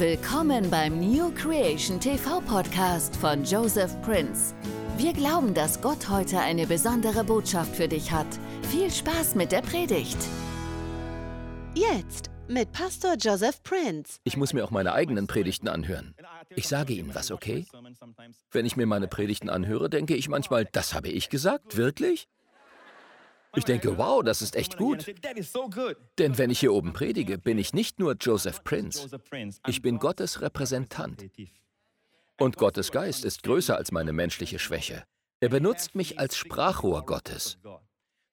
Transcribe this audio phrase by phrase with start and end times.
[0.00, 4.54] Willkommen beim New Creation TV Podcast von Joseph Prince.
[4.96, 8.26] Wir glauben, dass Gott heute eine besondere Botschaft für dich hat.
[8.70, 10.16] Viel Spaß mit der Predigt.
[11.74, 14.20] Jetzt mit Pastor Joseph Prince.
[14.24, 16.14] Ich muss mir auch meine eigenen Predigten anhören.
[16.56, 17.66] Ich sage Ihnen was, okay?
[18.52, 21.76] Wenn ich mir meine Predigten anhöre, denke ich manchmal, das habe ich gesagt?
[21.76, 22.26] Wirklich?
[23.56, 25.06] Ich denke, wow, das ist echt gut.
[26.18, 29.08] Denn wenn ich hier oben predige, bin ich nicht nur Joseph Prince.
[29.66, 31.26] Ich bin Gottes Repräsentant.
[32.38, 35.04] Und Gottes Geist ist größer als meine menschliche Schwäche.
[35.40, 37.58] Er benutzt mich als Sprachrohr Gottes.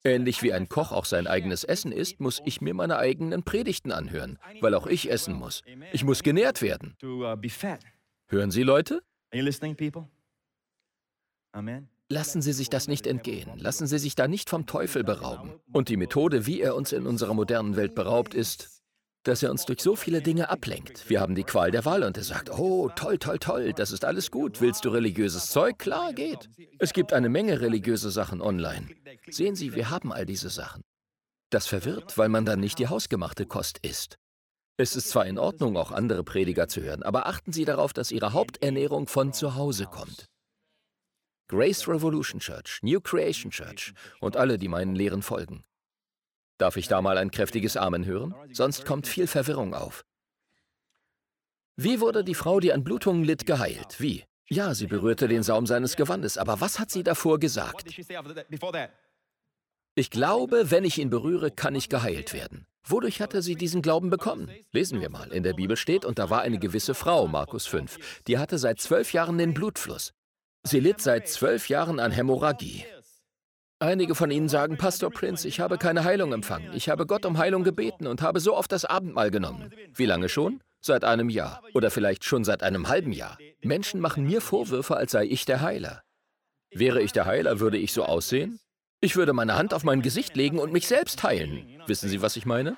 [0.03, 3.91] Ähnlich wie ein Koch auch sein eigenes Essen isst, muss ich mir meine eigenen Predigten
[3.91, 5.63] anhören, weil auch ich essen muss.
[5.91, 6.95] Ich muss genährt werden.
[8.27, 9.01] Hören Sie, Leute?
[11.51, 11.89] Amen.
[12.09, 13.51] Lassen Sie sich das nicht entgehen.
[13.57, 15.59] Lassen Sie sich da nicht vom Teufel berauben.
[15.73, 18.81] Und die Methode, wie er uns in unserer modernen Welt beraubt, ist,
[19.23, 21.09] dass er uns durch so viele Dinge ablenkt.
[21.09, 24.05] Wir haben die Qual der Wahl und er sagt, oh, toll, toll, toll, das ist
[24.05, 24.61] alles gut.
[24.61, 25.79] Willst du religiöses Zeug?
[25.79, 26.49] Klar, geht.
[26.79, 28.87] Es gibt eine Menge religiöse Sachen online.
[29.29, 30.83] Sehen Sie, wir haben all diese Sachen.
[31.49, 34.15] Das verwirrt, weil man dann nicht die hausgemachte Kost isst.
[34.77, 38.11] Es ist zwar in Ordnung, auch andere Prediger zu hören, aber achten Sie darauf, dass
[38.11, 40.27] Ihre Haupternährung von zu Hause kommt.
[41.49, 45.63] Grace Revolution Church, New Creation Church und alle, die meinen Lehren folgen.
[46.57, 48.35] Darf ich da mal ein kräftiges Amen hören?
[48.51, 50.03] Sonst kommt viel Verwirrung auf.
[51.77, 53.99] Wie wurde die Frau, die an Blutungen litt, geheilt?
[53.99, 54.25] Wie?
[54.49, 57.85] Ja, sie berührte den Saum seines Gewandes, aber was hat sie davor gesagt?
[59.95, 62.65] Ich glaube, wenn ich ihn berühre, kann ich geheilt werden.
[62.83, 64.49] Wodurch hatte sie diesen Glauben bekommen?
[64.71, 65.31] Lesen wir mal.
[65.31, 68.79] In der Bibel steht, und da war eine gewisse Frau, Markus 5, die hatte seit
[68.79, 70.13] zwölf Jahren den Blutfluss.
[70.63, 72.85] Sie litt seit zwölf Jahren an Hämorrhagie.
[73.79, 76.71] Einige von Ihnen sagen, Pastor Prince, ich habe keine Heilung empfangen.
[76.73, 79.71] Ich habe Gott um Heilung gebeten und habe so oft das Abendmahl genommen.
[79.93, 80.61] Wie lange schon?
[80.81, 81.61] Seit einem Jahr.
[81.73, 83.37] Oder vielleicht schon seit einem halben Jahr.
[83.61, 86.01] Menschen machen mir Vorwürfe, als sei ich der Heiler.
[86.71, 88.59] Wäre ich der Heiler, würde ich so aussehen?
[88.99, 91.79] Ich würde meine Hand auf mein Gesicht legen und mich selbst heilen.
[91.85, 92.77] Wissen Sie, was ich meine?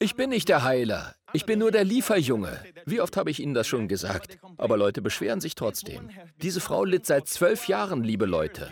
[0.00, 1.14] Ich bin nicht der Heiler.
[1.32, 2.64] Ich bin nur der Lieferjunge.
[2.86, 4.38] Wie oft habe ich Ihnen das schon gesagt?
[4.56, 6.10] Aber Leute beschweren sich trotzdem.
[6.42, 8.70] Diese Frau litt seit zwölf Jahren, liebe Leute.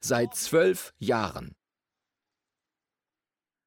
[0.00, 1.54] Seit zwölf Jahren.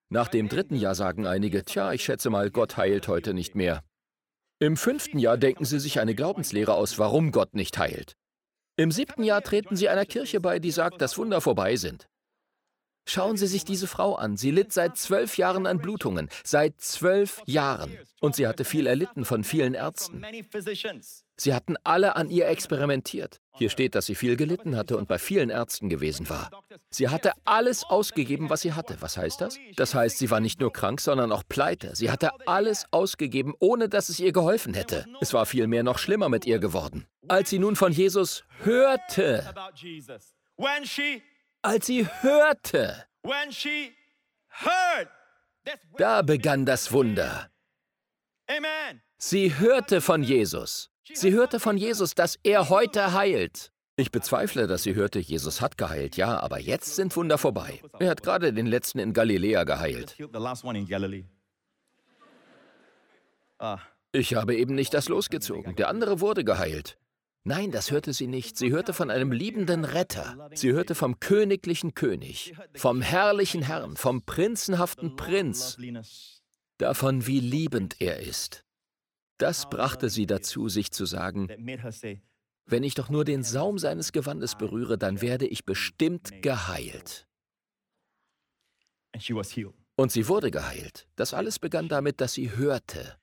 [0.10, 3.84] Nach dem dritten Jahr sagen einige, tja, ich schätze mal, Gott heilt heute nicht mehr.
[4.60, 8.14] Im fünften Jahr denken sie sich eine Glaubenslehre aus, warum Gott nicht heilt.
[8.78, 12.08] Im siebten Jahr treten sie einer Kirche bei, die sagt, dass Wunder vorbei sind.
[13.08, 14.36] Schauen Sie sich diese Frau an.
[14.36, 16.30] Sie litt seit zwölf Jahren an Blutungen.
[16.44, 17.98] Seit zwölf Jahren.
[18.20, 20.26] Und sie hatte viel erlitten von vielen Ärzten.
[21.38, 23.40] Sie hatten alle an ihr experimentiert.
[23.58, 26.50] Hier steht, dass sie viel gelitten hatte und bei vielen Ärzten gewesen war.
[26.90, 28.98] Sie hatte alles ausgegeben, was sie hatte.
[29.02, 29.58] Was heißt das?
[29.76, 31.96] Das heißt, sie war nicht nur krank, sondern auch pleite.
[31.96, 35.06] Sie hatte alles ausgegeben, ohne dass es ihr geholfen hätte.
[35.22, 37.06] Es war vielmehr noch schlimmer mit ihr geworden.
[37.28, 39.44] Als sie nun von Jesus hörte,
[41.66, 43.06] als sie hörte,
[45.98, 47.50] da begann das Wunder.
[49.18, 50.92] Sie hörte von Jesus.
[51.14, 53.72] Sie hörte von Jesus, dass er heute heilt.
[53.98, 57.82] Ich bezweifle, dass sie hörte, Jesus hat geheilt, ja, aber jetzt sind Wunder vorbei.
[58.00, 60.18] Er hat gerade den letzten in Galiläa geheilt.
[64.12, 65.76] Ich habe eben nicht das losgezogen.
[65.76, 66.98] Der andere wurde geheilt.
[67.48, 68.58] Nein, das hörte sie nicht.
[68.58, 70.50] Sie hörte von einem liebenden Retter.
[70.56, 75.78] Sie hörte vom königlichen König, vom herrlichen Herrn, vom prinzenhaften Prinz,
[76.80, 78.66] davon, wie liebend er ist.
[79.38, 81.48] Das brachte sie dazu, sich zu sagen,
[82.66, 87.28] wenn ich doch nur den Saum seines Gewandes berühre, dann werde ich bestimmt geheilt.
[89.96, 91.08] Und sie wurde geheilt.
[91.16, 93.18] Das alles begann damit, dass sie hörte.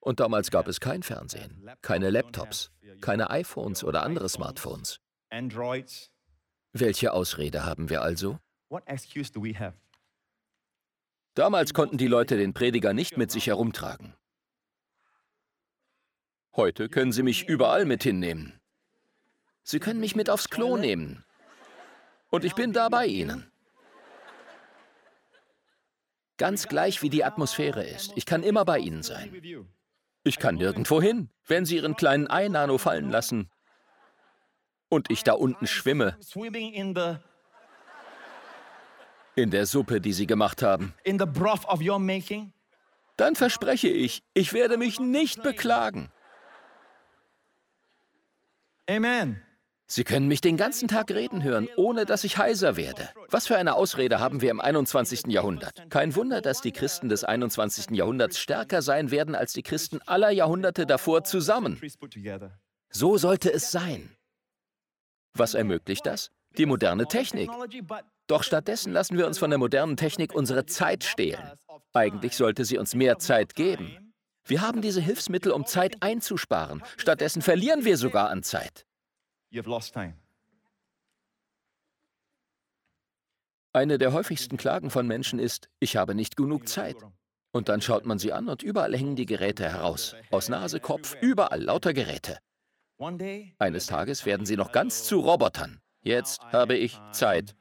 [0.00, 2.70] Und damals gab es kein Fernsehen, keine Laptops,
[3.00, 5.00] keine iPhones oder andere Smartphones.
[6.72, 8.38] Welche Ausrede haben wir also?
[11.34, 14.14] Damals konnten die Leute den Prediger nicht mit sich herumtragen.
[16.56, 18.60] Heute können sie mich überall mit hinnehmen.
[19.62, 21.24] Sie können mich mit aufs Klo nehmen.
[22.30, 23.50] Und ich bin da bei ihnen.
[26.36, 28.12] Ganz gleich, wie die Atmosphäre ist.
[28.16, 29.30] Ich kann immer bei ihnen sein.
[30.28, 33.50] Ich kann nirgendwo hin, wenn Sie Ihren kleinen Ei-Nano fallen lassen
[34.90, 36.18] und ich da unten schwimme.
[39.36, 40.92] In der Suppe, die Sie gemacht haben.
[43.16, 46.10] Dann verspreche ich, ich werde mich nicht beklagen.
[48.86, 49.42] Amen.
[49.90, 53.08] Sie können mich den ganzen Tag reden hören, ohne dass ich heiser werde.
[53.30, 55.28] Was für eine Ausrede haben wir im 21.
[55.28, 55.88] Jahrhundert?
[55.88, 57.96] Kein Wunder, dass die Christen des 21.
[57.96, 61.80] Jahrhunderts stärker sein werden als die Christen aller Jahrhunderte davor zusammen.
[62.90, 64.14] So sollte es sein.
[65.32, 66.30] Was ermöglicht das?
[66.58, 67.50] Die moderne Technik.
[68.26, 71.52] Doch stattdessen lassen wir uns von der modernen Technik unsere Zeit stehlen.
[71.94, 74.12] Eigentlich sollte sie uns mehr Zeit geben.
[74.44, 76.82] Wir haben diese Hilfsmittel, um Zeit einzusparen.
[76.98, 78.84] Stattdessen verlieren wir sogar an Zeit.
[83.72, 86.96] Eine der häufigsten Klagen von Menschen ist, ich habe nicht genug Zeit.
[87.50, 90.14] Und dann schaut man sie an und überall hängen die Geräte heraus.
[90.30, 92.38] Aus Nase, Kopf, überall lauter Geräte.
[93.58, 95.80] Eines Tages werden sie noch ganz zu Robotern.
[96.02, 97.54] Jetzt habe ich Zeit.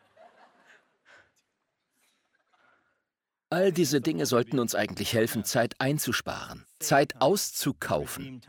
[3.49, 8.41] All diese Dinge sollten uns eigentlich helfen, Zeit einzusparen, Zeit auszukaufen.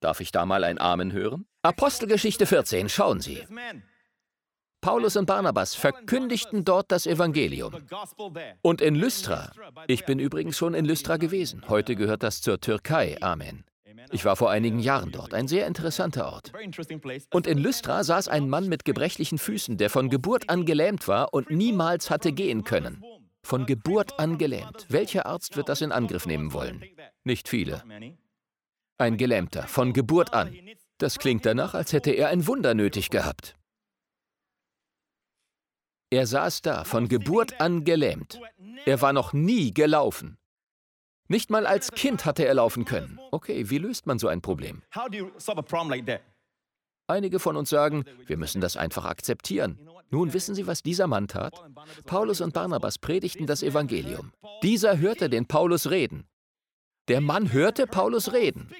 [0.00, 1.46] Darf ich da mal ein Amen hören?
[1.62, 3.42] Apostelgeschichte 14, schauen Sie.
[4.80, 7.72] Paulus und Barnabas verkündigten dort das Evangelium.
[8.62, 9.52] Und in Lystra,
[9.86, 13.64] ich bin übrigens schon in Lystra gewesen, heute gehört das zur Türkei, Amen.
[14.10, 16.52] Ich war vor einigen Jahren dort, ein sehr interessanter Ort.
[17.30, 21.32] Und in Lystra saß ein Mann mit gebrechlichen Füßen, der von Geburt an gelähmt war
[21.32, 23.04] und niemals hatte gehen können.
[23.44, 24.86] Von Geburt an gelähmt.
[24.88, 26.82] Welcher Arzt wird das in Angriff nehmen wollen?
[27.22, 27.84] Nicht viele.
[28.98, 30.56] Ein Gelähmter, von Geburt an.
[31.02, 33.56] Das klingt danach, als hätte er ein Wunder nötig gehabt.
[36.10, 38.40] Er saß da, von Geburt an gelähmt.
[38.86, 40.38] Er war noch nie gelaufen.
[41.26, 43.18] Nicht mal als Kind hatte er laufen können.
[43.32, 44.84] Okay, wie löst man so ein Problem?
[47.08, 49.80] Einige von uns sagen, wir müssen das einfach akzeptieren.
[50.08, 51.60] Nun wissen Sie, was dieser Mann tat?
[52.06, 54.32] Paulus und Barnabas predigten das Evangelium.
[54.62, 56.28] Dieser hörte den Paulus reden.
[57.08, 58.70] Der Mann hörte Paulus reden.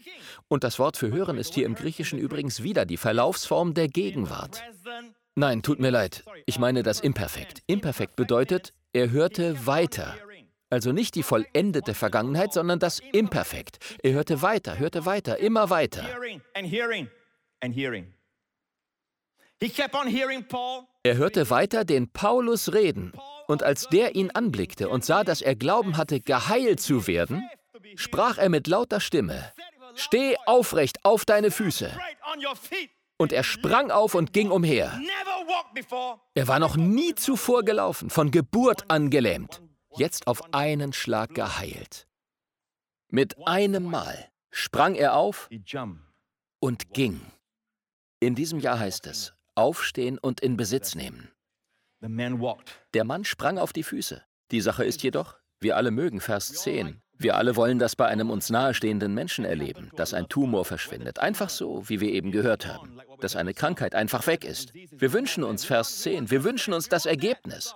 [0.48, 4.62] Und das Wort für hören ist hier im Griechischen übrigens wieder die Verlaufsform der Gegenwart.
[5.34, 6.24] Nein, tut mir leid.
[6.46, 7.62] Ich meine das Imperfekt.
[7.66, 10.14] Imperfekt bedeutet, er hörte weiter.
[10.70, 13.78] Also nicht die vollendete Vergangenheit, sondern das Imperfekt.
[14.02, 16.06] Er hörte weiter, hörte weiter, immer weiter.
[21.02, 23.12] Er hörte weiter den Paulus reden.
[23.48, 27.48] Und als der ihn anblickte und sah, dass er Glauben hatte, geheilt zu werden,
[27.96, 29.52] sprach er mit lauter Stimme,
[29.94, 31.90] Steh aufrecht auf deine Füße.
[33.18, 35.00] Und er sprang auf und ging umher.
[36.34, 39.62] Er war noch nie zuvor gelaufen, von Geburt an gelähmt,
[39.96, 42.08] jetzt auf einen Schlag geheilt.
[43.08, 45.48] Mit einem Mal sprang er auf
[46.60, 47.20] und ging.
[48.20, 51.30] In diesem Jahr heißt es, aufstehen und in Besitz nehmen.
[52.94, 54.24] Der Mann sprang auf die Füße.
[54.50, 57.01] Die Sache ist jedoch, wir alle mögen Vers 10.
[57.18, 61.20] Wir alle wollen das bei einem uns nahestehenden Menschen erleben, dass ein Tumor verschwindet.
[61.20, 62.98] Einfach so, wie wir eben gehört haben.
[63.20, 64.72] Dass eine Krankheit einfach weg ist.
[64.74, 67.74] Wir wünschen uns Vers 10, wir wünschen uns das Ergebnis.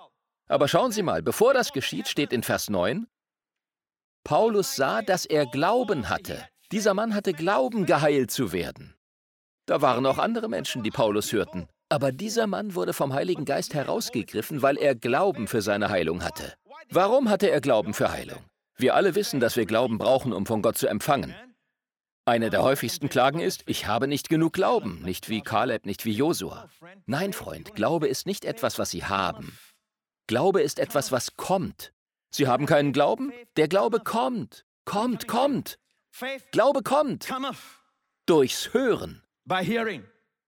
[0.49, 3.07] Aber schauen Sie mal, bevor das geschieht, steht in Vers 9,
[4.23, 6.45] Paulus sah, dass er Glauben hatte.
[6.73, 8.93] Dieser Mann hatte Glauben, geheilt zu werden.
[9.65, 11.67] Da waren auch andere Menschen, die Paulus hörten.
[11.87, 16.53] Aber dieser Mann wurde vom Heiligen Geist herausgegriffen, weil er Glauben für seine Heilung hatte.
[16.89, 18.43] Warum hatte er Glauben für Heilung?
[18.77, 21.35] Wir alle wissen, dass wir Glauben brauchen, um von Gott zu empfangen.
[22.25, 26.11] Eine der häufigsten Klagen ist, ich habe nicht genug Glauben, nicht wie Kaleb, nicht wie
[26.11, 26.69] Josua.
[27.05, 29.57] Nein, Freund, Glaube ist nicht etwas, was Sie haben.
[30.27, 31.93] Glaube ist etwas, was kommt.
[32.29, 33.31] Sie haben keinen Glauben?
[33.55, 35.79] Der Glaube kommt, kommt, kommt.
[36.51, 37.27] Glaube kommt.
[38.25, 39.23] Durchs Hören.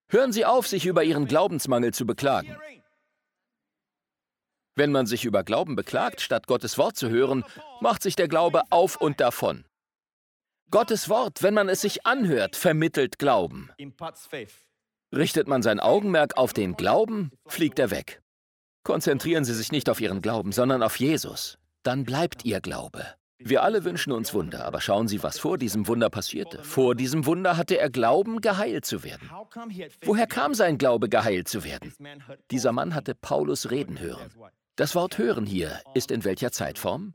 [0.09, 2.57] Hören Sie auf, sich über Ihren Glaubensmangel zu beklagen.
[4.79, 7.43] Wenn man sich über Glauben beklagt, statt Gottes Wort zu hören,
[7.81, 9.65] macht sich der Glaube auf und davon.
[10.71, 13.69] Gottes Wort, wenn man es sich anhört, vermittelt Glauben.
[15.13, 18.21] Richtet man sein Augenmerk auf den Glauben, fliegt er weg.
[18.85, 21.57] Konzentrieren Sie sich nicht auf Ihren Glauben, sondern auf Jesus.
[21.83, 23.05] Dann bleibt Ihr Glaube.
[23.37, 26.63] Wir alle wünschen uns Wunder, aber schauen Sie, was vor diesem Wunder passierte.
[26.63, 29.29] Vor diesem Wunder hatte er Glauben, geheilt zu werden.
[30.05, 31.93] Woher kam sein Glaube, geheilt zu werden?
[32.49, 34.29] Dieser Mann hatte Paulus reden hören.
[34.79, 37.13] Das Wort hören hier ist in welcher Zeitform?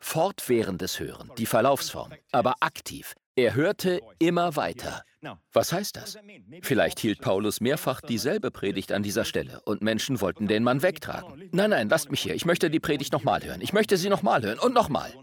[0.00, 3.14] Fortwährendes Hören, die Verlaufsform, aber aktiv.
[3.36, 5.04] Er hörte immer weiter.
[5.52, 6.18] Was heißt das?
[6.62, 11.48] Vielleicht hielt Paulus mehrfach dieselbe Predigt an dieser Stelle und Menschen wollten den Mann wegtragen.
[11.52, 12.34] Nein, nein, lasst mich hier.
[12.34, 13.60] Ich möchte die Predigt nochmal hören.
[13.60, 15.14] Ich möchte sie nochmal hören und nochmal.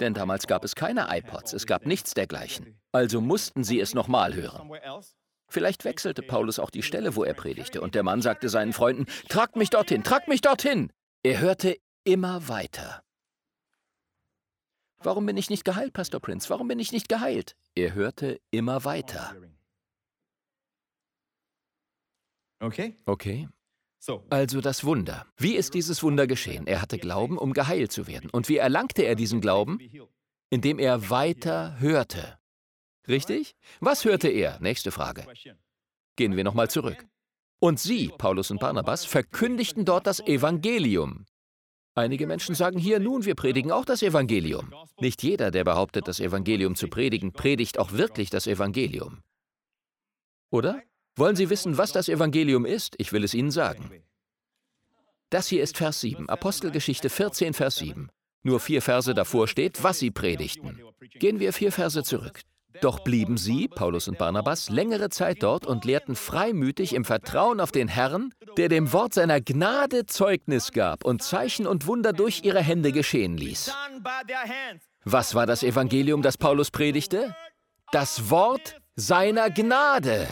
[0.00, 2.78] Denn damals gab es keine iPods, es gab nichts dergleichen.
[2.92, 4.70] Also mussten sie es nochmal hören.
[5.48, 9.06] Vielleicht wechselte Paulus auch die Stelle, wo er predigte, und der Mann sagte seinen Freunden,
[9.30, 10.92] tragt mich dorthin, tragt mich dorthin.
[11.24, 13.04] Er hörte immer weiter.
[14.98, 16.50] Warum bin ich nicht geheilt, Pastor Prince?
[16.50, 17.56] Warum bin ich nicht geheilt?
[17.74, 19.34] Er hörte immer weiter.
[23.06, 23.48] Okay.
[24.30, 25.26] Also das Wunder.
[25.36, 26.66] Wie ist dieses Wunder geschehen?
[26.66, 28.30] Er hatte Glauben, um geheilt zu werden.
[28.30, 29.78] Und wie erlangte er diesen Glauben?
[30.50, 32.38] Indem er weiter hörte.
[33.06, 33.54] Richtig?
[33.80, 34.60] Was hörte er?
[34.60, 35.24] Nächste Frage.
[36.16, 37.06] Gehen wir nochmal zurück.
[37.62, 41.26] Und sie, Paulus und Barnabas, verkündigten dort das Evangelium.
[41.94, 44.74] Einige Menschen sagen hier, nun, wir predigen auch das Evangelium.
[44.98, 49.22] Nicht jeder, der behauptet, das Evangelium zu predigen, predigt auch wirklich das Evangelium.
[50.50, 50.82] Oder?
[51.14, 52.96] Wollen Sie wissen, was das Evangelium ist?
[52.98, 53.92] Ich will es Ihnen sagen.
[55.30, 58.10] Das hier ist Vers 7, Apostelgeschichte 14, Vers 7.
[58.42, 60.80] Nur vier Verse davor steht, was sie predigten.
[61.20, 62.40] Gehen wir vier Verse zurück.
[62.80, 67.72] Doch blieben sie, Paulus und Barnabas, längere Zeit dort und lehrten freimütig im Vertrauen auf
[67.72, 72.60] den Herrn, der dem Wort seiner Gnade Zeugnis gab und Zeichen und Wunder durch ihre
[72.60, 73.74] Hände geschehen ließ.
[75.04, 77.34] Was war das Evangelium, das Paulus predigte?
[77.90, 80.26] Das Wort seiner Gnade.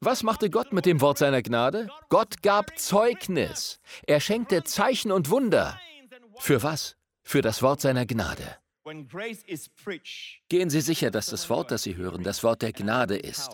[0.00, 1.88] Was machte Gott mit dem Wort seiner Gnade?
[2.08, 3.80] Gott gab Zeugnis.
[4.06, 5.80] Er schenkte Zeichen und Wunder.
[6.38, 6.96] Für was?
[7.22, 8.56] Für das Wort seiner Gnade.
[10.48, 13.50] Gehen Sie sicher, dass das Wort, das Sie hören, das Wort der Gnade ist.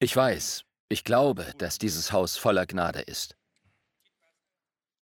[0.00, 3.36] Ich weiß, ich glaube, dass dieses Haus voller Gnade ist.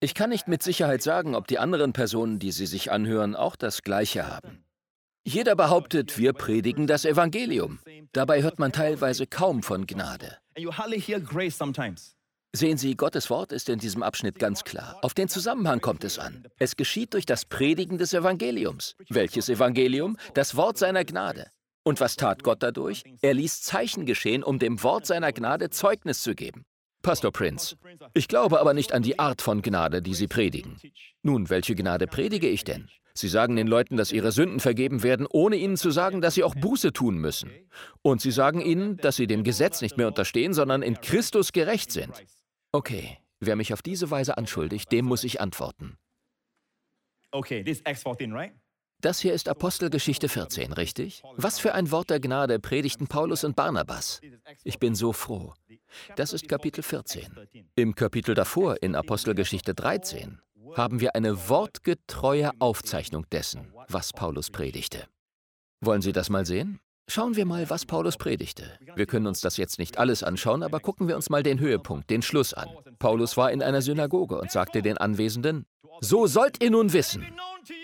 [0.01, 3.57] Ich kann nicht mit Sicherheit sagen, ob die anderen Personen, die Sie sich anhören, auch
[3.57, 4.67] das Gleiche haben.
[5.25, 7.79] Jeder behauptet, wir predigen das Evangelium.
[8.13, 10.37] Dabei hört man teilweise kaum von Gnade.
[12.57, 14.97] Sehen Sie, Gottes Wort ist in diesem Abschnitt ganz klar.
[15.03, 16.49] Auf den Zusammenhang kommt es an.
[16.59, 18.97] Es geschieht durch das Predigen des Evangeliums.
[19.11, 20.17] Welches Evangelium?
[20.33, 21.51] Das Wort seiner Gnade.
[21.85, 23.05] Und was tat Gott dadurch?
[23.21, 26.65] Er ließ Zeichen geschehen, um dem Wort seiner Gnade Zeugnis zu geben.
[27.03, 27.77] Pastor Prince,
[28.15, 30.79] ich glaube aber nicht an die Art von Gnade, die Sie predigen.
[31.21, 32.89] Nun, welche Gnade predige ich denn?
[33.13, 36.45] Sie sagen den Leuten, dass ihre Sünden vergeben werden, ohne ihnen zu sagen, dass sie
[36.45, 37.51] auch Buße tun müssen.
[38.03, 41.93] Und sie sagen ihnen, dass sie dem Gesetz nicht mehr unterstehen, sondern in Christus gerecht
[41.93, 42.13] sind.
[42.77, 45.97] Okay, wer mich auf diese Weise anschuldigt, dem muss ich antworten.
[49.01, 51.23] Das hier ist Apostelgeschichte 14, richtig?
[51.37, 54.21] Was für ein Wort der Gnade predigten Paulus und Barnabas?
[54.63, 55.55] Ich bin so froh.
[56.17, 57.35] Das ist Kapitel 14.
[57.77, 60.43] Im Kapitel davor, in Apostelgeschichte 13,
[60.75, 65.09] haben wir eine wortgetreue Aufzeichnung dessen, was Paulus predigte.
[65.81, 66.79] Wollen Sie das mal sehen?
[67.09, 68.79] Schauen wir mal, was Paulus predigte.
[68.97, 72.11] Wir können uns das jetzt nicht alles anschauen, aber gucken wir uns mal den Höhepunkt,
[72.11, 72.69] den Schluss an.
[72.99, 75.67] Paulus war in einer Synagoge und sagte den Anwesenden,
[76.01, 77.25] So sollt ihr nun wissen,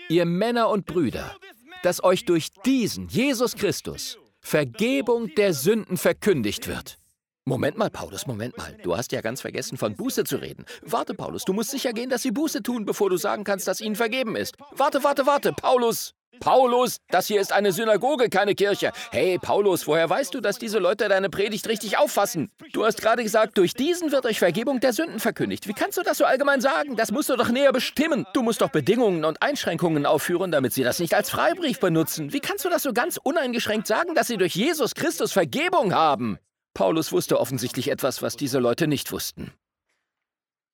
[0.09, 1.35] ihr Männer und Brüder,
[1.83, 6.97] dass euch durch diesen Jesus Christus Vergebung der Sünden verkündigt wird.
[7.45, 8.77] Moment mal, Paulus, Moment mal.
[8.83, 10.65] Du hast ja ganz vergessen, von Buße zu reden.
[10.81, 13.79] Warte, Paulus, du musst sicher gehen, dass sie Buße tun, bevor du sagen kannst, dass
[13.81, 14.55] ihnen vergeben ist.
[14.71, 16.13] Warte, warte, warte, Paulus!
[16.39, 18.91] Paulus, das hier ist eine Synagoge, keine Kirche.
[19.11, 22.51] Hey, Paulus, woher weißt du, dass diese Leute deine Predigt richtig auffassen?
[22.73, 25.67] Du hast gerade gesagt, durch diesen wird euch Vergebung der Sünden verkündigt.
[25.67, 26.95] Wie kannst du das so allgemein sagen?
[26.95, 28.25] Das musst du doch näher bestimmen.
[28.33, 32.33] Du musst doch Bedingungen und Einschränkungen aufführen, damit sie das nicht als Freibrief benutzen.
[32.33, 36.39] Wie kannst du das so ganz uneingeschränkt sagen, dass sie durch Jesus Christus Vergebung haben?
[36.73, 39.51] Paulus wusste offensichtlich etwas, was diese Leute nicht wussten.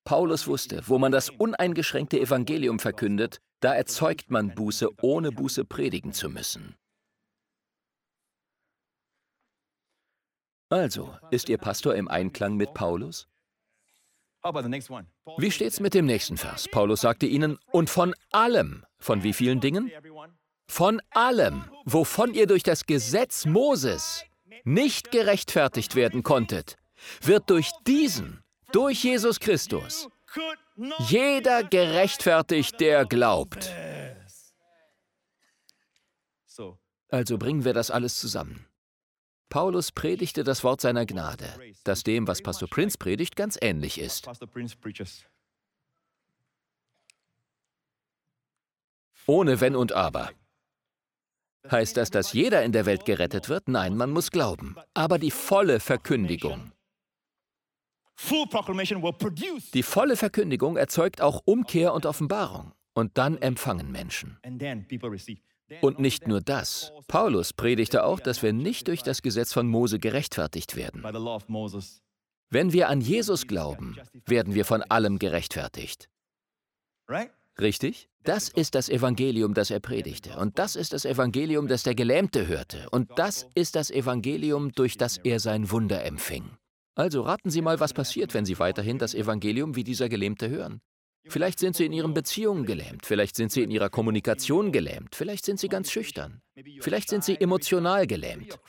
[0.06, 6.14] Paulus wusste, wo man das uneingeschränkte Evangelium verkündet, da erzeugt man Buße, ohne Buße predigen
[6.14, 6.76] zu müssen.
[10.70, 13.28] Also, ist Ihr Pastor im Einklang mit Paulus?
[15.38, 16.68] Wie steht's mit dem nächsten Vers?
[16.72, 19.92] Paulus sagte ihnen, und von allem, von wie vielen Dingen?
[20.68, 24.24] Von allem, wovon ihr durch das Gesetz Moses
[24.64, 26.78] nicht gerechtfertigt werden konntet,
[27.22, 30.08] wird durch diesen, durch Jesus Christus,
[31.08, 33.72] jeder gerechtfertigt, der glaubt.
[37.12, 38.66] Also bringen wir das alles zusammen.
[39.50, 41.48] Paulus predigte das Wort seiner Gnade,
[41.84, 44.30] das dem, was Pastor Prince predigt, ganz ähnlich ist.
[49.26, 50.30] Ohne Wenn und Aber.
[51.70, 53.68] Heißt das, dass jeder in der Welt gerettet wird?
[53.68, 54.76] Nein, man muss glauben.
[54.94, 56.72] Aber die volle Verkündigung.
[59.74, 62.74] Die volle Verkündigung erzeugt auch Umkehr und Offenbarung.
[62.94, 64.38] Und dann empfangen Menschen.
[65.82, 66.92] Und nicht nur das.
[67.08, 71.04] Paulus predigte auch, dass wir nicht durch das Gesetz von Mose gerechtfertigt werden.
[72.50, 73.96] Wenn wir an Jesus glauben,
[74.26, 76.10] werden wir von allem gerechtfertigt.
[77.60, 78.10] Richtig?
[78.24, 80.38] Das ist das Evangelium, das er predigte.
[80.38, 82.90] Und das ist das Evangelium, das der Gelähmte hörte.
[82.90, 86.59] Und das ist das Evangelium, durch das er sein Wunder empfing.
[87.00, 90.82] Also raten Sie mal, was passiert, wenn Sie weiterhin das Evangelium wie dieser Gelähmte hören.
[91.30, 95.46] Vielleicht sind Sie in Ihren Beziehungen gelähmt, vielleicht sind Sie in Ihrer Kommunikation gelähmt, vielleicht
[95.46, 96.42] sind Sie ganz schüchtern,
[96.82, 98.60] vielleicht sind Sie emotional gelähmt.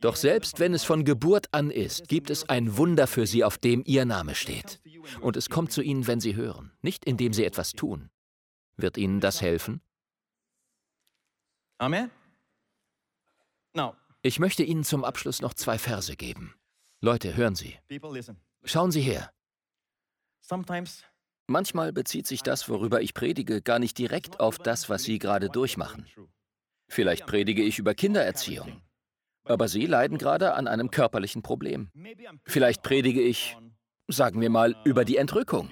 [0.00, 3.56] Doch selbst wenn es von Geburt an ist, gibt es ein Wunder für sie, auf
[3.56, 4.80] dem ihr Name steht.
[5.20, 8.10] Und es kommt zu ihnen, wenn sie hören, nicht indem sie etwas tun.
[8.76, 9.80] Wird ihnen das helfen?
[11.78, 12.10] Amen.
[14.22, 16.54] Ich möchte Ihnen zum Abschluss noch zwei Verse geben.
[17.00, 17.78] Leute, hören Sie.
[18.64, 19.30] Schauen Sie her.
[21.46, 25.48] Manchmal bezieht sich das, worüber ich predige, gar nicht direkt auf das, was Sie gerade
[25.48, 26.06] durchmachen.
[26.88, 28.82] Vielleicht predige ich über Kindererziehung.
[29.44, 31.90] Aber Sie leiden gerade an einem körperlichen Problem.
[32.44, 33.56] Vielleicht predige ich,
[34.08, 35.70] sagen wir mal, über die Entrückung.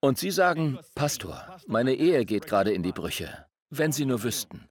[0.00, 3.46] Und Sie sagen, Pastor, meine Ehe geht gerade in die Brüche.
[3.68, 4.68] Wenn Sie nur wüssten.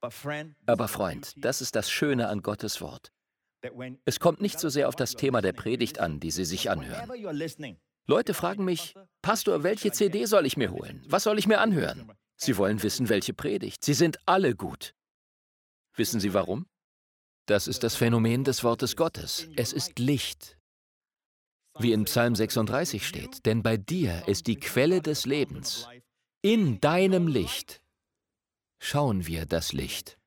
[0.00, 3.12] Aber Freund, das ist das Schöne an Gottes Wort.
[4.04, 7.10] Es kommt nicht so sehr auf das Thema der Predigt an, die Sie sich anhören.
[8.06, 11.04] Leute fragen mich, Pastor, welche CD soll ich mir holen?
[11.08, 12.12] Was soll ich mir anhören?
[12.36, 13.84] Sie wollen wissen, welche Predigt.
[13.84, 14.94] Sie sind alle gut.
[15.96, 16.66] Wissen Sie warum?
[17.46, 19.48] Das ist das Phänomen des Wortes Gottes.
[19.56, 20.56] Es ist Licht.
[21.78, 25.88] Wie in Psalm 36 steht, denn bei dir ist die Quelle des Lebens.
[26.42, 27.82] In deinem Licht
[28.78, 30.18] schauen wir das Licht.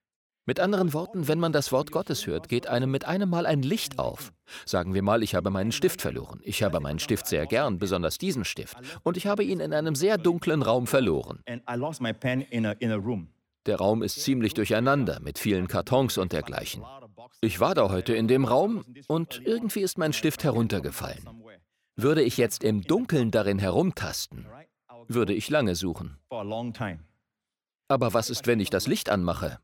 [0.46, 3.62] Mit anderen Worten, wenn man das Wort Gottes hört, geht einem mit einem Mal ein
[3.62, 4.34] Licht auf.
[4.65, 6.41] Sagen wir mal, ich habe meinen Stift verloren.
[6.43, 8.75] Ich habe meinen Stift sehr gern, besonders diesen Stift.
[9.03, 11.41] Und ich habe ihn in einem sehr dunklen Raum verloren.
[13.67, 16.84] Der Raum ist ziemlich durcheinander, mit vielen Kartons und dergleichen.
[17.41, 21.24] Ich war da heute in dem Raum und irgendwie ist mein Stift heruntergefallen.
[21.96, 24.48] Würde ich jetzt im Dunkeln darin herumtasten,
[25.08, 26.17] würde ich lange suchen.
[27.91, 29.60] Aber was ist, wenn ich das Licht anmache?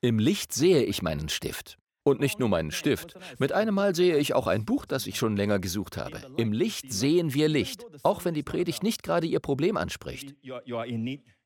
[0.00, 1.78] Im Licht sehe ich meinen Stift.
[2.02, 3.16] Und nicht nur meinen Stift.
[3.38, 6.20] Mit einem Mal sehe ich auch ein Buch, das ich schon länger gesucht habe.
[6.36, 10.34] Im Licht sehen wir Licht, auch wenn die Predigt nicht gerade Ihr Problem anspricht.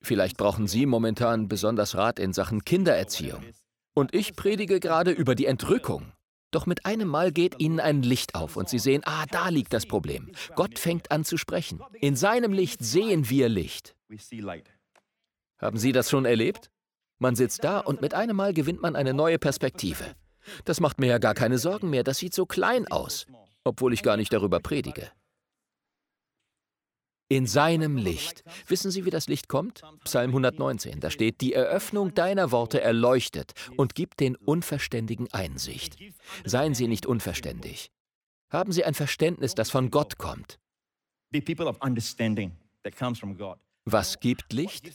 [0.01, 3.45] Vielleicht brauchen Sie momentan besonders Rat in Sachen Kindererziehung.
[3.93, 6.13] Und ich predige gerade über die Entrückung.
[6.51, 9.73] Doch mit einem Mal geht Ihnen ein Licht auf und Sie sehen, ah, da liegt
[9.73, 10.33] das Problem.
[10.57, 11.81] Gott fängt an zu sprechen.
[12.01, 13.95] In seinem Licht sehen wir Licht.
[15.59, 16.71] Haben Sie das schon erlebt?
[17.19, 20.05] Man sitzt da und mit einem Mal gewinnt man eine neue Perspektive.
[20.65, 23.27] Das macht mir ja gar keine Sorgen mehr, das sieht so klein aus,
[23.63, 25.11] obwohl ich gar nicht darüber predige.
[27.31, 28.43] In seinem Licht.
[28.67, 29.83] Wissen Sie, wie das Licht kommt?
[30.03, 35.97] Psalm 119, da steht, die Eröffnung deiner Worte erleuchtet und gibt den Unverständigen Einsicht.
[36.45, 37.93] Seien Sie nicht unverständig.
[38.51, 40.59] Haben Sie ein Verständnis, das von Gott kommt.
[43.85, 44.91] Was gibt Licht?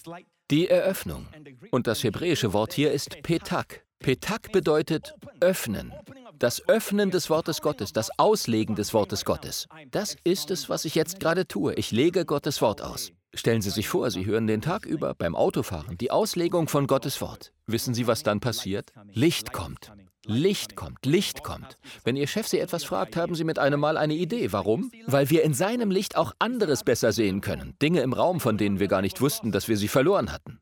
[0.51, 1.27] Die Eröffnung.
[1.71, 3.84] Und das hebräische Wort hier ist Petak.
[4.05, 5.91] Petak bedeutet öffnen.
[6.37, 9.67] Das Öffnen des Wortes Gottes, das Auslegen des Wortes Gottes.
[9.89, 11.73] Das ist es, was ich jetzt gerade tue.
[11.73, 13.11] Ich lege Gottes Wort aus.
[13.33, 17.19] Stellen Sie sich vor, Sie hören den Tag über beim Autofahren die Auslegung von Gottes
[17.19, 17.51] Wort.
[17.65, 18.93] Wissen Sie, was dann passiert?
[19.11, 19.91] Licht kommt.
[20.27, 21.75] Licht kommt, Licht kommt.
[22.03, 24.51] Wenn Ihr Chef Sie etwas fragt, haben Sie mit einem Mal eine Idee.
[24.51, 24.91] Warum?
[25.07, 27.73] Weil wir in seinem Licht auch anderes besser sehen können.
[27.81, 30.59] Dinge im Raum, von denen wir gar nicht wussten, dass wir sie verloren hatten.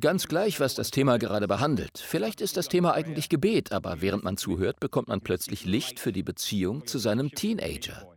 [0.00, 1.98] Ganz gleich, was das Thema gerade behandelt.
[1.98, 6.12] Vielleicht ist das Thema eigentlich Gebet, aber während man zuhört, bekommt man plötzlich Licht für
[6.12, 8.16] die Beziehung zu seinem Teenager.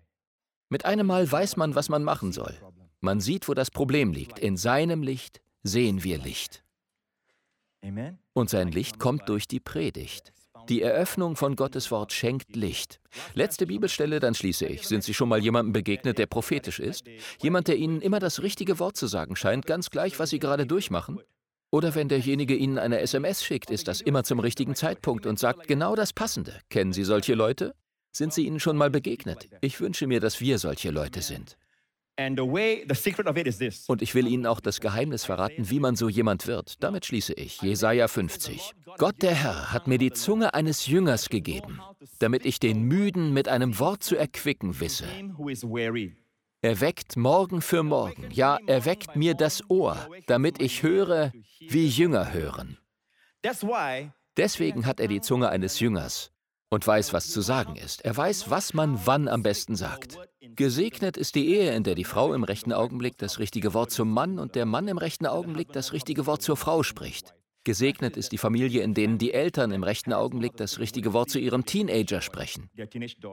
[0.69, 2.55] Mit einem Mal weiß man, was man machen soll.
[3.01, 4.39] Man sieht, wo das Problem liegt.
[4.39, 6.63] In seinem Licht sehen wir Licht.
[8.33, 10.31] Und sein Licht kommt durch die Predigt.
[10.69, 12.99] Die Eröffnung von Gottes Wort schenkt Licht.
[13.33, 14.87] Letzte Bibelstelle, dann schließe ich.
[14.87, 17.05] Sind Sie schon mal jemandem begegnet, der prophetisch ist?
[17.39, 20.65] Jemand, der Ihnen immer das richtige Wort zu sagen scheint, ganz gleich, was Sie gerade
[20.65, 21.19] durchmachen?
[21.75, 25.67] Oder wenn derjenige Ihnen eine SMS schickt, ist das immer zum richtigen Zeitpunkt und sagt
[25.67, 26.57] genau das Passende.
[26.69, 27.75] Kennen Sie solche Leute?
[28.13, 29.49] Sind Sie ihnen schon mal begegnet?
[29.59, 31.57] Ich wünsche mir, dass wir solche Leute sind.
[33.89, 36.81] Und ich will Ihnen auch das Geheimnis verraten, wie man so jemand wird.
[36.81, 37.61] Damit schließe ich.
[37.61, 38.71] Jesaja 50.
[38.97, 41.81] Gott der Herr hat mir die Zunge eines Jüngers gegeben,
[42.19, 45.07] damit ich den Müden mit einem Wort zu erquicken wisse.
[46.65, 51.87] Er weckt Morgen für Morgen, ja, er weckt mir das Ohr, damit ich höre, wie
[51.87, 52.79] Jünger hören.
[54.35, 56.31] Deswegen hat er die Zunge eines Jüngers
[56.71, 58.03] und weiß, was zu sagen ist.
[58.03, 60.17] Er weiß, was man wann am besten sagt.
[60.55, 64.09] Gesegnet ist die Ehe, in der die Frau im rechten Augenblick das richtige Wort zum
[64.09, 67.35] Mann und der Mann im rechten Augenblick das richtige Wort zur Frau spricht.
[67.65, 71.39] Gesegnet ist die Familie, in denen die Eltern im rechten Augenblick das richtige Wort zu
[71.39, 72.69] ihrem Teenager sprechen.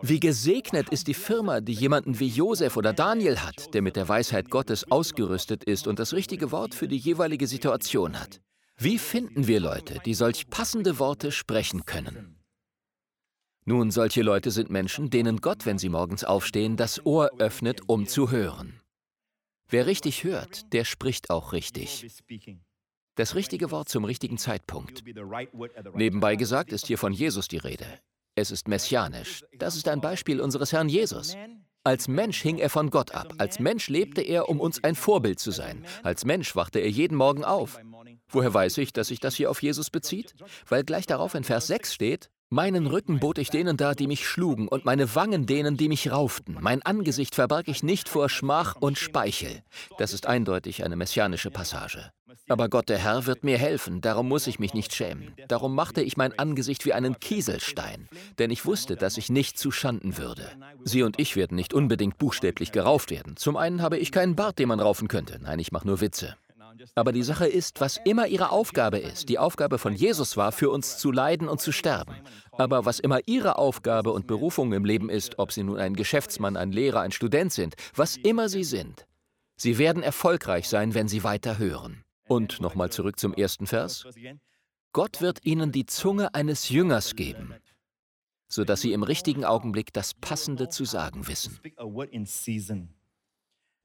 [0.01, 4.09] Wie gesegnet ist die Firma, die jemanden wie Josef oder Daniel hat, der mit der
[4.09, 8.41] Weisheit Gottes ausgerüstet ist und das richtige Wort für die jeweilige Situation hat.
[8.79, 12.39] Wie finden wir Leute, die solch passende Worte sprechen können?
[13.67, 18.07] Nun, solche Leute sind Menschen, denen Gott, wenn sie morgens aufstehen, das Ohr öffnet, um
[18.07, 18.81] zu hören.
[19.69, 22.07] Wer richtig hört, der spricht auch richtig.
[23.15, 25.05] Das richtige Wort zum richtigen Zeitpunkt.
[25.95, 27.87] Nebenbei gesagt ist hier von Jesus die Rede.
[28.35, 29.45] Es ist messianisch.
[29.59, 31.37] Das ist ein Beispiel unseres Herrn Jesus.
[31.85, 33.35] Als Mensch hing er von Gott ab.
[33.39, 35.85] Als Mensch lebte er, um uns ein Vorbild zu sein.
[36.03, 37.79] Als Mensch wachte er jeden Morgen auf.
[38.29, 40.35] Woher weiß ich, dass sich das hier auf Jesus bezieht?
[40.67, 44.29] Weil gleich darauf in Vers 6 steht, Meinen Rücken bot ich denen dar, die mich
[44.29, 46.59] schlugen, und meine Wangen denen, die mich rauften.
[46.61, 49.63] Mein Angesicht verbarg ich nicht vor Schmach und Speichel.
[49.97, 52.13] Das ist eindeutig eine messianische Passage.
[52.49, 55.35] Aber Gott der Herr wird mir helfen, darum muss ich mich nicht schämen.
[55.49, 59.71] Darum machte ich mein Angesicht wie einen Kieselstein, denn ich wusste, dass ich nicht zu
[59.71, 60.51] Schanden würde.
[60.85, 63.37] Sie und ich werden nicht unbedingt buchstäblich gerauft werden.
[63.37, 65.39] Zum einen habe ich keinen Bart, den man raufen könnte.
[65.41, 66.37] Nein, ich mache nur Witze.
[66.95, 70.71] Aber die Sache ist, was immer ihre Aufgabe ist, die Aufgabe von Jesus war, für
[70.71, 72.15] uns zu leiden und zu sterben.
[72.53, 76.57] Aber was immer ihre Aufgabe und Berufung im Leben ist, ob sie nun ein Geschäftsmann,
[76.57, 79.07] ein Lehrer, ein Student sind, was immer sie sind,
[79.57, 82.02] sie werden erfolgreich sein, wenn sie weiter hören.
[82.33, 84.07] Und nochmal zurück zum ersten Vers.
[84.95, 87.55] Gott wird ihnen die Zunge eines Jüngers geben,
[88.49, 91.61] sodass sie im richtigen Augenblick das Passende zu sagen wissen.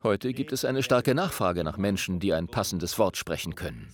[0.01, 3.93] Heute gibt es eine starke Nachfrage nach Menschen, die ein passendes Wort sprechen können.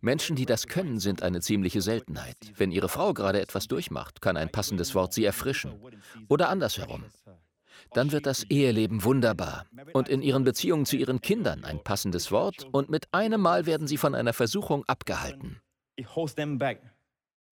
[0.00, 2.36] Menschen, die das können, sind eine ziemliche Seltenheit.
[2.56, 5.80] Wenn Ihre Frau gerade etwas durchmacht, kann ein passendes Wort sie erfrischen.
[6.28, 7.04] Oder andersherum.
[7.94, 9.66] Dann wird das Eheleben wunderbar.
[9.92, 13.86] Und in Ihren Beziehungen zu Ihren Kindern ein passendes Wort und mit einem Mal werden
[13.86, 15.60] Sie von einer Versuchung abgehalten.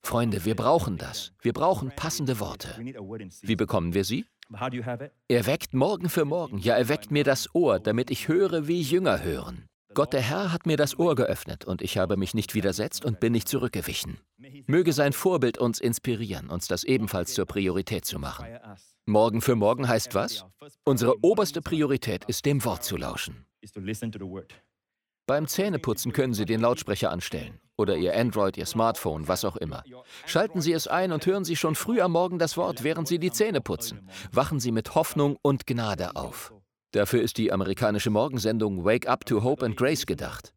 [0.05, 1.33] Freunde, wir brauchen das.
[1.41, 2.69] Wir brauchen passende Worte.
[3.43, 4.27] Wie bekommen wir sie?
[5.29, 8.83] Er weckt morgen für morgen, ja, er weckt mir das Ohr, damit ich höre, wie
[8.83, 9.67] Jünger hören.
[9.95, 13.21] Gott der Herr hat mir das Ohr geöffnet und ich habe mich nicht widersetzt und
[13.21, 14.19] bin nicht zurückgewichen.
[14.67, 18.47] Möge sein Vorbild uns inspirieren, uns das ebenfalls zur Priorität zu machen.
[19.07, 20.45] Morgen für morgen heißt was?
[20.85, 23.47] Unsere oberste Priorität ist, dem Wort zu lauschen.
[25.27, 29.83] Beim Zähneputzen können Sie den Lautsprecher anstellen oder Ihr Android, Ihr Smartphone, was auch immer.
[30.27, 33.19] Schalten Sie es ein und hören Sie schon früh am Morgen das Wort, während Sie
[33.19, 34.09] die Zähne putzen.
[34.31, 36.53] Wachen Sie mit Hoffnung und Gnade auf.
[36.93, 40.55] Dafür ist die amerikanische Morgensendung Wake Up to Hope and Grace gedacht.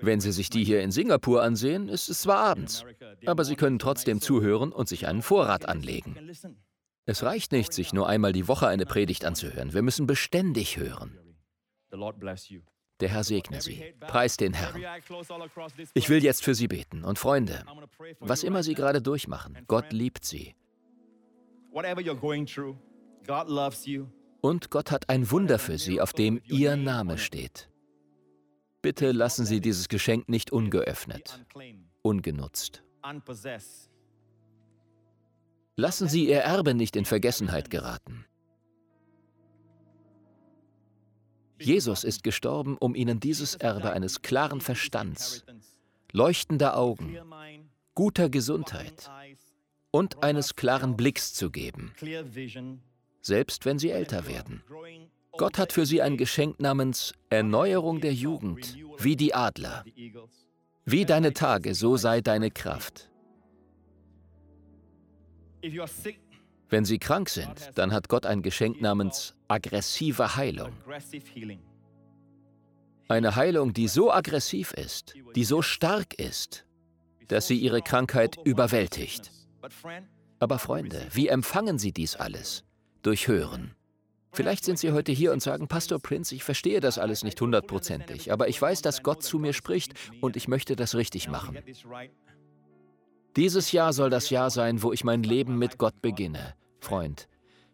[0.00, 2.84] Wenn Sie sich die hier in Singapur ansehen, ist es zwar abends,
[3.24, 6.16] aber Sie können trotzdem zuhören und sich einen Vorrat anlegen.
[7.06, 9.72] Es reicht nicht, sich nur einmal die Woche eine Predigt anzuhören.
[9.72, 11.18] Wir müssen beständig hören.
[13.00, 13.94] Der Herr segne Sie.
[14.00, 14.82] Preis den Herrn.
[15.94, 17.04] Ich will jetzt für Sie beten.
[17.04, 17.64] Und Freunde,
[18.18, 20.56] was immer Sie gerade durchmachen, Gott liebt Sie.
[24.40, 27.68] Und Gott hat ein Wunder für Sie, auf dem Ihr Name steht.
[28.82, 31.44] Bitte lassen Sie dieses Geschenk nicht ungeöffnet,
[32.02, 32.82] ungenutzt.
[35.78, 38.24] Lassen Sie Ihr Erbe nicht in Vergessenheit geraten.
[41.60, 45.44] Jesus ist gestorben, um ihnen dieses Erbe eines klaren Verstands,
[46.12, 47.18] leuchtender Augen,
[47.94, 49.10] guter Gesundheit
[49.90, 51.92] und eines klaren Blicks zu geben,
[53.20, 54.62] selbst wenn sie älter werden.
[55.32, 59.84] Gott hat für sie ein Geschenk namens Erneuerung der Jugend, wie die Adler.
[60.86, 63.10] Wie deine Tage, so sei deine Kraft.
[66.68, 70.72] Wenn sie krank sind, dann hat Gott ein Geschenk namens aggressive Heilung.
[73.08, 76.66] Eine Heilung, die so aggressiv ist, die so stark ist,
[77.28, 79.30] dass sie ihre Krankheit überwältigt.
[80.38, 82.64] Aber Freunde, wie empfangen Sie dies alles?
[83.02, 83.74] Durch Hören.
[84.32, 88.32] Vielleicht sind Sie heute hier und sagen, Pastor Prince, ich verstehe das alles nicht hundertprozentig,
[88.32, 91.56] aber ich weiß, dass Gott zu mir spricht und ich möchte das richtig machen.
[93.36, 96.54] Dieses Jahr soll das Jahr sein, wo ich mein Leben mit Gott beginne.
[96.80, 97.28] Freund,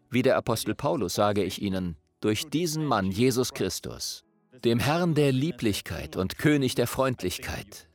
[0.09, 4.23] wie der Apostel Paulus sage ich Ihnen, durch diesen Mann, Jesus Christus,
[4.63, 7.87] dem Herrn der Lieblichkeit und König der Freundlichkeit,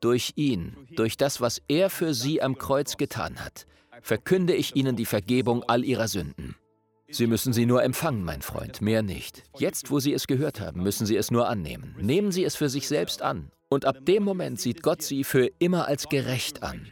[0.00, 3.66] durch ihn, durch das, was er für Sie am Kreuz getan hat,
[4.02, 6.56] verkünde ich Ihnen die Vergebung all Ihrer Sünden.
[7.08, 9.44] Sie müssen sie nur empfangen, mein Freund, mehr nicht.
[9.56, 11.94] Jetzt, wo Sie es gehört haben, müssen Sie es nur annehmen.
[12.00, 13.52] Nehmen Sie es für sich selbst an.
[13.68, 16.88] Und ab dem Moment sieht Gott Sie für immer als gerecht an.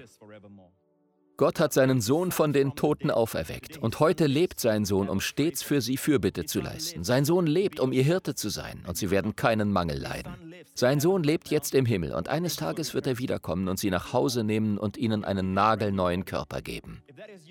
[1.42, 5.64] Gott hat seinen Sohn von den Toten auferweckt und heute lebt sein Sohn, um stets
[5.64, 7.02] für sie Fürbitte zu leisten.
[7.02, 10.54] Sein Sohn lebt, um ihr Hirte zu sein und sie werden keinen Mangel leiden.
[10.76, 14.12] Sein Sohn lebt jetzt im Himmel und eines Tages wird er wiederkommen und sie nach
[14.12, 17.02] Hause nehmen und ihnen einen nagelneuen Körper geben.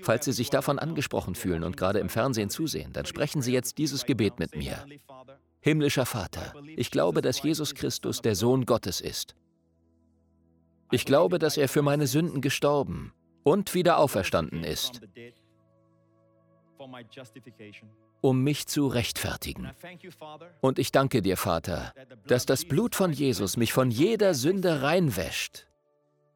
[0.03, 3.77] Falls Sie sich davon angesprochen fühlen und gerade im Fernsehen zusehen, dann sprechen Sie jetzt
[3.77, 4.85] dieses Gebet mit mir.
[5.59, 9.35] Himmlischer Vater, ich glaube, dass Jesus Christus der Sohn Gottes ist.
[10.91, 13.11] Ich glaube, dass er für meine Sünden gestorben
[13.43, 15.01] und wieder auferstanden ist.
[18.21, 19.71] um mich zu rechtfertigen.
[20.61, 21.93] Und ich danke dir, Vater,
[22.27, 25.67] dass das Blut von Jesus mich von jeder Sünde reinwäscht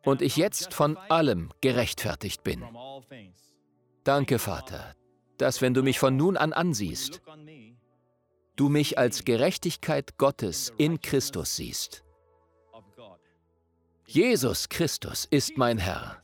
[0.04, 2.63] und ich jetzt von allem gerechtfertigt bin.
[4.04, 4.96] Danke, Vater,
[5.38, 7.22] dass wenn du mich von nun an ansiehst,
[8.56, 12.04] du mich als Gerechtigkeit Gottes in Christus siehst.
[14.08, 16.22] Jesus Christus ist mein Herr.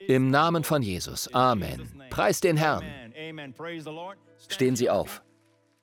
[0.00, 1.32] Im Namen von Jesus.
[1.34, 1.88] Amen.
[2.10, 2.84] Preis den Herrn.
[4.48, 5.22] Stehen Sie auf.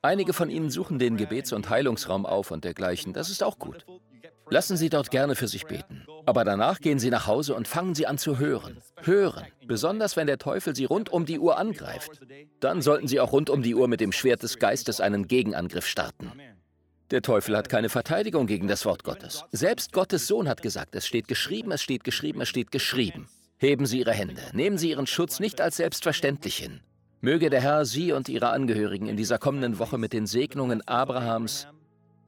[0.02, 3.12] Einige von Ihnen suchen den Gebets- und Heilungsraum auf und dergleichen.
[3.12, 3.86] Das ist auch gut.
[4.50, 6.04] Lassen Sie dort gerne für sich beten.
[6.26, 8.78] Aber danach gehen Sie nach Hause und fangen Sie an zu hören.
[9.02, 9.46] Hören.
[9.66, 12.20] Besonders wenn der Teufel Sie rund um die Uhr angreift.
[12.60, 15.86] Dann sollten Sie auch rund um die Uhr mit dem Schwert des Geistes einen Gegenangriff
[15.86, 16.32] starten.
[17.10, 19.44] Der Teufel hat keine Verteidigung gegen das Wort Gottes.
[19.52, 23.28] Selbst Gottes Sohn hat gesagt, es steht geschrieben, es steht geschrieben, es steht geschrieben.
[23.60, 26.80] Heben Sie Ihre Hände, nehmen Sie Ihren Schutz nicht als selbstverständlich hin.
[27.20, 31.66] Möge der Herr Sie und Ihre Angehörigen in dieser kommenden Woche mit den Segnungen Abrahams,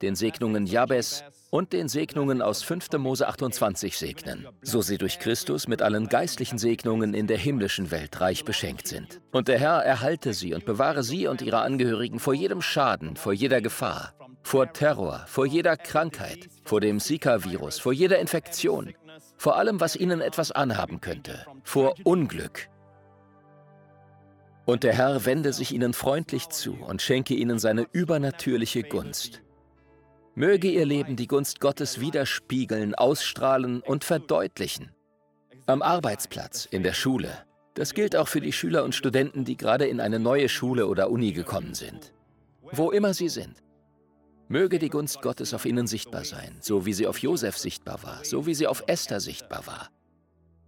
[0.02, 2.92] den Segnungen Jabes und den Segnungen aus 5.
[2.98, 8.20] Mose 28 segnen, so sie durch Christus mit allen geistlichen Segnungen in der himmlischen Welt
[8.20, 9.20] reich beschenkt sind.
[9.30, 13.32] Und der Herr erhalte sie und bewahre sie und ihre Angehörigen vor jedem Schaden, vor
[13.32, 18.94] jeder Gefahr, vor Terror, vor jeder Krankheit, vor dem Zika-Virus, vor jeder Infektion,
[19.40, 22.68] vor allem, was ihnen etwas anhaben könnte, vor Unglück.
[24.66, 29.40] Und der Herr wende sich ihnen freundlich zu und schenke ihnen seine übernatürliche Gunst.
[30.34, 34.90] Möge ihr Leben die Gunst Gottes widerspiegeln, ausstrahlen und verdeutlichen.
[35.64, 37.30] Am Arbeitsplatz, in der Schule.
[37.72, 41.08] Das gilt auch für die Schüler und Studenten, die gerade in eine neue Schule oder
[41.08, 42.12] Uni gekommen sind.
[42.72, 43.62] Wo immer sie sind.
[44.52, 48.24] Möge die Gunst Gottes auf ihnen sichtbar sein, so wie sie auf Josef sichtbar war,
[48.24, 49.90] so wie sie auf Esther sichtbar war.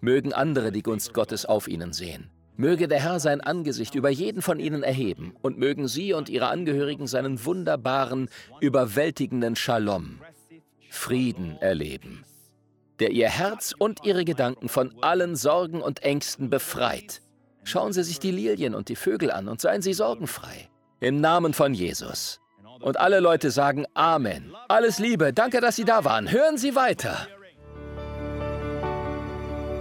[0.00, 4.40] Mögen andere die Gunst Gottes auf ihnen sehen, Möge der Herr sein Angesicht über jeden
[4.40, 8.28] von ihnen erheben und mögen sie und ihre Angehörigen seinen wunderbaren,
[8.60, 10.20] überwältigenden Shalom,
[10.88, 12.24] Frieden erleben,
[13.00, 17.20] der ihr Herz und ihre Gedanken von allen Sorgen und Ängsten befreit.
[17.64, 20.68] Schauen Sie sich die Lilien und die Vögel an und seien Sie sorgenfrei.
[21.00, 22.41] Im Namen von Jesus.
[22.82, 24.52] Und alle Leute sagen Amen.
[24.68, 26.30] Alles Liebe, danke, dass Sie da waren.
[26.30, 27.28] Hören Sie weiter.